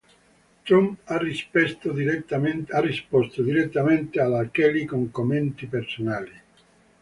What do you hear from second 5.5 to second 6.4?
personali.